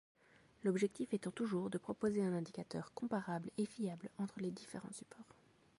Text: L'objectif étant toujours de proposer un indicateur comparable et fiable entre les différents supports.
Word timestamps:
L'objectif 0.63 1.13
étant 1.13 1.29
toujours 1.29 1.69
de 1.69 1.77
proposer 1.77 2.23
un 2.25 2.33
indicateur 2.33 2.91
comparable 2.95 3.51
et 3.59 3.67
fiable 3.67 4.09
entre 4.17 4.39
les 4.39 4.49
différents 4.49 4.91
supports. 4.91 5.35